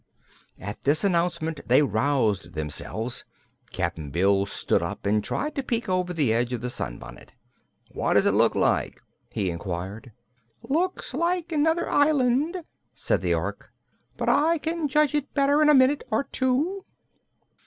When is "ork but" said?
13.35-14.27